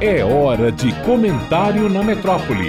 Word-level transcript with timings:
É 0.00 0.24
hora 0.24 0.70
de 0.70 0.94
comentário 1.02 1.88
na 1.88 2.04
metrópole. 2.04 2.68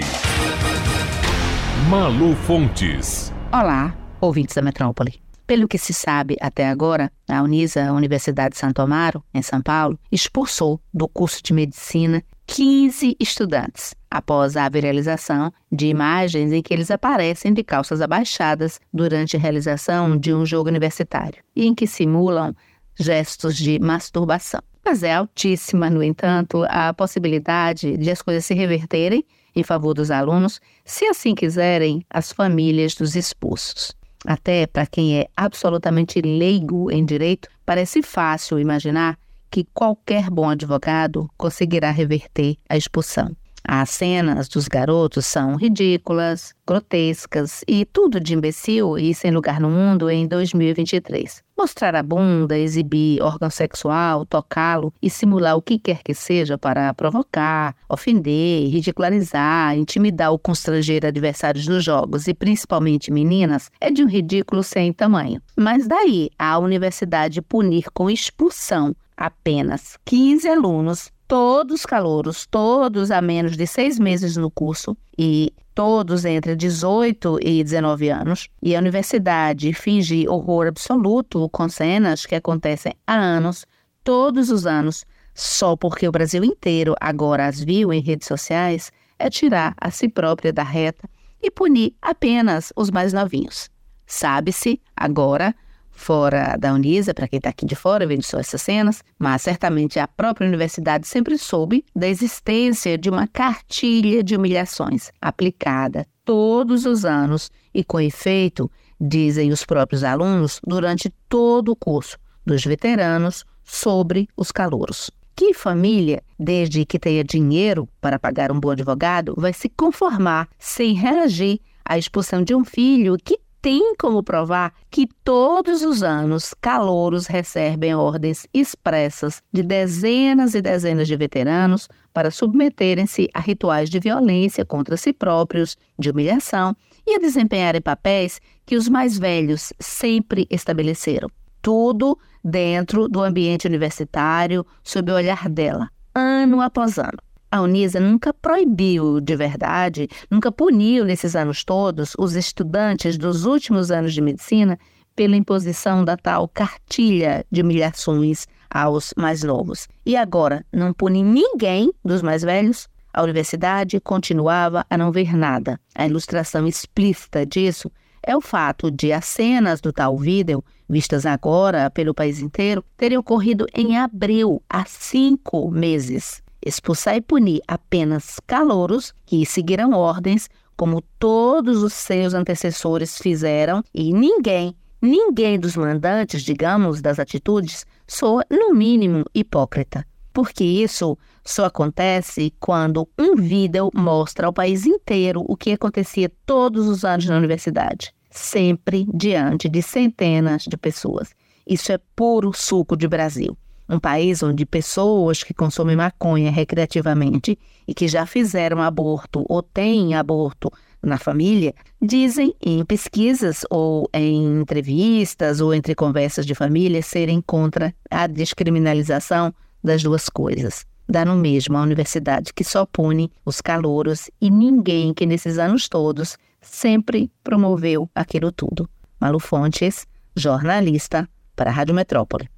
Malu 1.87 2.35
Fontes. 2.35 3.32
Olá, 3.53 3.95
ouvintes 4.19 4.55
da 4.55 4.63
metrópole. 4.63 5.21
Pelo 5.45 5.67
que 5.67 5.77
se 5.77 5.93
sabe 5.93 6.37
até 6.42 6.67
agora, 6.67 7.11
a 7.29 7.43
Unisa, 7.43 7.87
a 7.87 7.93
Universidade 7.93 8.54
de 8.54 8.57
Santo 8.57 8.81
Amaro, 8.81 9.23
em 9.31 9.43
São 9.43 9.61
Paulo, 9.61 10.00
expulsou 10.11 10.81
do 10.91 11.07
curso 11.07 11.43
de 11.43 11.54
medicina 11.54 12.23
15 12.47 13.15
estudantes 13.20 13.93
após 14.09 14.57
a 14.57 14.68
viralização 14.68 15.54
de 15.71 15.86
imagens 15.86 16.52
em 16.52 16.64
que 16.64 16.73
eles 16.73 16.89
aparecem 16.89 17.54
de 17.54 17.64
calças 17.64 18.02
abaixadas 18.02 18.80
durante 18.91 19.38
a 19.38 19.39
realização 19.39 20.18
de 20.18 20.34
um 20.34 20.43
jogo 20.48 20.68
universitário 20.68 21.43
e 21.55 21.68
em 21.68 21.75
que 21.75 21.86
simulam 21.86 22.55
gestos 23.00 23.55
de 23.55 23.79
masturbação. 23.79 24.61
Mas 24.84 25.04
é 25.04 25.13
altíssima, 25.13 25.89
no 25.89 26.04
entanto, 26.04 26.65
a 26.68 26.93
possibilidade 26.93 27.97
de 27.97 28.11
as 28.11 28.21
coisas 28.21 28.46
se 28.46 28.54
reverterem 28.54 29.23
em 29.56 29.64
favor 29.64 29.93
dos 29.93 30.11
alunos, 30.11 30.60
se 30.86 31.06
assim 31.06 31.33
quiserem 31.33 32.06
as 32.09 32.32
famílias 32.32 32.96
dos 32.96 33.16
expulsos. 33.16 33.94
Até 34.26 34.68
para 34.68 34.86
quem 34.86 35.20
é 35.20 35.28
absolutamente 35.36 36.22
leigo 36.22 36.92
em 36.92 37.06
direito, 37.06 37.48
parece 37.66 38.02
fácil 38.02 38.59
imaginar 38.59 39.18
que 39.50 39.66
qualquer 39.73 40.30
bom 40.30 40.50
advogado 40.50 41.30
conseguirá 41.38 41.90
reverter 41.92 42.56
a 42.68 42.78
expulsão. 42.78 43.36
As 43.72 43.91
cenas 43.91 44.50
dos 44.50 44.68
garotos 44.68 45.28
são 45.28 45.55
ridículas, 45.55 46.55
grotescas 46.66 47.64
e 47.68 47.86
tudo 47.86 48.20
de 48.20 48.34
imbecil 48.34 48.98
e 48.98 49.14
sem 49.14 49.30
lugar 49.30 49.59
no 49.59 49.70
mundo 49.70 50.09
em 50.09 50.28
2023. 50.28 51.44
Mostrar 51.55 51.95
a 51.95 52.02
bunda, 52.02 52.58
exibir 52.58 53.22
órgão 53.22 53.52
sexual, 53.52 54.26
tocá-lo 54.26 54.92
e 55.00 55.08
simular 55.08 55.55
o 55.55 55.62
que 55.62 55.78
quer 55.78 56.02
que 56.02 56.16
seja 56.16 56.58
para 56.58 56.92
provocar, 56.95 57.76
ofender, 57.88 58.68
ridicularizar, 58.72 59.78
intimidar 59.78 60.31
ou 60.31 60.40
constranger 60.40 61.06
adversários 61.06 61.67
nos 61.67 61.84
jogos 61.84 62.28
e 62.28 62.34
principalmente 62.34 63.12
meninas 63.12 63.70
é 63.80 63.92
de 63.92 64.03
um 64.03 64.08
ridículo 64.08 64.64
sem 64.64 64.92
tamanho. 64.92 65.40
Mas 65.56 65.88
daí 65.88 66.31
a 66.40 66.58
universidade 66.58 67.40
punir 67.40 67.86
com 67.94 68.09
expulsão 68.09 68.95
apenas 69.16 69.95
15 70.06 70.47
alunos 70.47 71.12
todos 71.30 71.85
calouros, 71.85 72.47
todos 72.47 73.11
a 73.11 73.22
menos 73.22 73.55
de 73.55 73.67
seis 73.67 73.99
meses 73.99 74.35
no 74.35 74.49
curso 74.49 74.97
e 75.16 75.53
todos 75.75 76.25
entre 76.25 76.55
18 76.55 77.38
e 77.44 77.63
19 77.63 78.09
anos, 78.09 78.49
e 78.63 78.75
a 78.75 78.80
universidade 78.80 79.72
finge 79.72 80.27
horror 80.27 80.66
absoluto 80.66 81.47
com 81.50 81.69
cenas 81.69 82.25
que 82.25 82.33
acontecem 82.33 82.94
há 83.05 83.16
anos, 83.16 83.63
todos 84.03 84.50
os 84.50 84.66
anos, 84.66 85.05
só 85.35 85.75
porque 85.75 86.07
o 86.07 86.11
Brasil 86.11 86.44
inteiro 86.44 86.95
agora 87.00 87.45
as 87.45 87.63
viu 87.63 87.94
em 87.94 88.02
redes 88.02 88.27
sociais, 88.27 88.91
é 89.19 89.30
tirar 89.30 89.75
a 89.80 89.91
si 89.91 90.09
própria 90.09 90.52
da 90.52 90.63
reta 90.63 91.07
e 91.39 91.52
punir 91.52 91.95
apenas 92.02 92.73
os 92.75 92.89
mais 92.89 93.13
novinhos. 93.13 93.69
Sabe-se 94.07 94.81
agora 94.95 95.55
fora 96.00 96.55
da 96.58 96.73
Unisa, 96.73 97.14
para 97.14 97.28
quem 97.28 97.38
está 97.38 97.50
aqui 97.50 97.66
de 97.66 97.75
fora 97.75 98.08
vendo 98.08 98.23
só 98.23 98.39
essas 98.39 98.61
cenas, 98.61 99.03
mas 99.19 99.42
certamente 99.42 100.00
a 100.00 100.08
própria 100.08 100.47
universidade 100.47 101.08
sempre 101.08 101.38
soube 101.38 101.86
da 101.95 102.08
existência 102.08 102.97
de 102.97 103.09
uma 103.09 103.28
cartilha 103.28 104.23
de 104.23 104.36
humilhações 104.36 105.11
aplicada 105.22 106.08
todos 106.23 106.86
os 106.86 107.06
anos 107.06 107.52
e 107.73 107.83
com 107.83 108.00
efeito, 108.00 108.72
dizem 109.00 109.52
os 109.52 109.66
próprios 109.66 110.03
alunos, 110.03 110.59
durante 110.66 111.09
todo 111.28 111.72
o 111.72 111.75
curso 111.75 112.17
dos 112.45 112.63
veteranos 112.63 113.45
sobre 113.63 114.28
os 114.38 114.52
calouros. 114.52 115.11
Que 115.36 115.53
família, 115.53 116.22
desde 116.38 116.86
que 116.86 117.00
tenha 117.00 117.23
dinheiro 117.23 117.88
para 118.02 118.19
pagar 118.19 118.52
um 118.52 118.59
bom 118.59 118.72
advogado, 118.72 119.34
vai 119.38 119.53
se 119.53 119.69
conformar 119.69 120.47
sem 120.58 120.94
reagir 120.94 121.59
à 121.86 121.97
expulsão 121.97 122.44
de 122.44 122.53
um 122.53 122.63
filho 122.63 123.17
que 123.17 123.40
tem 123.62 123.96
como 123.96 124.24
provar 124.24 124.74
que 124.90 125.08
todos 125.24 125.81
os 125.81 126.02
anos 126.02 126.53
calouros 126.62 127.28
recebem 127.28 127.94
ordens 127.94 128.47
expressas 128.53 129.42
de 129.52 129.62
dezenas 129.62 130.56
e 130.56 130.62
dezenas 130.62 131.08
de 131.08 131.16
veteranos 131.16 131.88
para 132.14 132.31
submeterem-se 132.31 133.30
a 133.34 133.40
rituais 133.40 133.90
de 133.90 134.00
violência 134.00 134.66
contra 134.66 134.98
si 134.98 135.12
próprios, 135.12 135.78
de 135.98 136.09
humilhação 136.09 136.75
e 137.06 137.16
a 137.16 137.19
desempenharem 137.19 137.81
papéis 137.81 138.40
que 138.66 138.75
os 138.75 138.88
mais 138.88 139.18
velhos 139.18 139.74
sempre 139.80 140.48
estabeleceram. 140.50 141.30
Tudo 141.62 142.18
dentro 142.44 143.08
do 143.09 143.22
ambiente 143.22 143.68
universitário, 143.68 144.66
sob 144.84 145.12
o 145.12 145.16
olhar 145.16 145.50
dela, 145.50 145.90
ano 146.16 146.62
após 146.62 146.98
ano. 146.98 147.19
A 147.52 147.62
Unisa 147.62 148.00
nunca 148.00 148.32
proibiu 148.32 149.20
de 149.20 149.36
verdade, 149.36 150.08
nunca 150.30 150.52
puniu 150.52 151.04
nesses 151.04 151.36
anos 151.36 151.64
todos 151.64 152.14
os 152.16 152.36
estudantes 152.36 153.18
dos 153.18 153.44
últimos 153.44 153.90
anos 153.90 154.14
de 154.14 154.22
medicina 154.22 154.78
pela 155.16 155.36
imposição 155.36 156.06
da 156.06 156.16
tal 156.16 156.48
cartilha 156.48 157.44
de 157.52 157.64
humilhações 157.64 158.46
aos 158.70 159.16
mais 159.18 159.42
novos. 159.42 159.88
E 160.06 160.16
agora, 160.16 160.64
não 160.72 160.94
pune 160.94 161.24
ninguém 161.24 161.92
dos 162.06 162.22
mais 162.22 162.44
velhos? 162.44 162.88
A 163.12 163.24
universidade 163.24 164.00
continuava 164.00 164.86
a 164.88 164.96
não 164.96 165.12
ver 165.12 165.36
nada. 165.36 165.80
A 165.96 166.06
ilustração 166.06 166.68
explícita 166.68 167.48
disso 167.48 167.92
é 168.22 168.38
o 168.38 168.42
fato 168.42 168.92
de 168.92 169.12
as 169.12 169.26
cenas 169.26 169.81
do 169.81 169.92
tal 169.92 170.16
vídeo, 170.20 170.64
vistas 170.88 171.26
agora 171.26 171.90
pelo 171.90 172.14
país 172.14 172.40
inteiro, 172.40 172.86
terem 172.96 173.18
ocorrido 173.18 173.66
em 173.74 173.98
abril, 173.98 174.62
há 174.70 174.86
cinco 174.86 175.72
meses 175.72 176.44
expulsar 176.66 177.16
e 177.16 177.22
punir 177.22 177.62
apenas 177.68 178.40
calouros 178.46 179.14
que 179.25 179.46
seguirão 179.46 179.94
ordens 179.94 180.50
como 180.75 181.02
todos 181.20 181.84
os 181.84 181.92
seus 181.92 182.34
antecessores 182.34 183.18
fizeram 183.18 183.84
e 183.94 184.14
ninguém, 184.14 184.74
ninguém 185.02 185.59
dos 185.59 185.75
mandantes, 185.75 186.42
digamos, 186.42 187.02
das 187.02 187.19
atitudes, 187.19 187.86
soa 188.08 188.46
no 188.50 188.74
mínimo 188.74 189.25
hipócrita. 189.36 190.06
Porque 190.31 190.64
isso 190.64 191.18
só 191.44 191.66
acontece 191.66 192.53
quando 192.62 193.09
um 193.19 193.36
vídeo 193.36 193.90
mostra 193.94 194.48
ao 194.48 194.53
país 194.53 194.86
inteiro 194.86 195.44
o 195.50 195.58
que 195.58 195.74
acontecia 195.74 196.31
todos 196.46 196.88
os 196.88 197.03
anos 197.03 197.25
na 197.25 197.38
universidade, 197.38 198.14
sempre 198.31 199.06
diante 199.14 199.68
de 199.68 199.81
centenas 199.81 200.64
de 200.64 200.78
pessoas. 200.78 201.34
Isso 201.68 201.92
é 201.92 202.00
puro 202.16 202.53
suco 202.53 202.96
de 202.96 203.08
Brasil 203.08 203.58
um 203.89 204.00
país 204.00 204.44
onde 204.44 204.66
pessoas 204.66 205.44
que 205.44 205.53
consomem 205.53 205.95
maconha 205.95 206.51
recreativamente 206.51 207.57
e 207.88 207.94
que 207.94 208.07
já 208.07 208.25
fizeram 208.25 208.81
aborto 208.81 209.44
ou 209.50 209.63
têm 209.63 210.13
aborto 210.13 210.72
na 211.01 211.17
família, 211.17 211.73
dizem 212.01 212.53
em 212.61 212.83
pesquisas 212.85 213.66
ou 213.69 214.07
em 214.13 214.61
entrevistas 214.61 215.61
ou 215.61 215.73
entre 215.73 215.95
conversas 215.95 216.45
de 216.45 216.53
família 216.53 217.01
serem 217.01 217.41
contra 217.41 217.94
a 218.11 218.27
descriminalização 218.27 219.53
das 219.83 220.03
duas 220.03 220.29
coisas. 220.29 220.85
Dá 221.07 221.25
no 221.25 221.35
mesmo 221.35 221.77
a 221.77 221.81
universidade 221.81 222.53
que 222.53 222.63
só 222.63 222.85
pune 222.85 223.31
os 223.44 223.61
calouros 223.61 224.29
e 224.39 224.51
ninguém 224.51 225.13
que 225.13 225.25
nesses 225.25 225.57
anos 225.57 225.89
todos 225.89 226.38
sempre 226.61 227.31
promoveu 227.44 228.09
aquilo 228.13 228.51
tudo. 228.51 228.88
Malu 229.19 229.39
Fontes, 229.39 230.06
jornalista 230.35 231.27
para 231.56 231.71
a 231.71 231.73
Rádio 231.73 231.95
Metrópole. 231.95 232.50